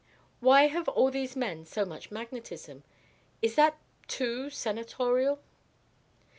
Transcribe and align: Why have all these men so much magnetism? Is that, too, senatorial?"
Why 0.39 0.63
have 0.65 0.89
all 0.89 1.11
these 1.11 1.35
men 1.35 1.63
so 1.63 1.85
much 1.85 2.09
magnetism? 2.09 2.83
Is 3.43 3.53
that, 3.53 3.77
too, 4.07 4.49
senatorial?" 4.49 5.37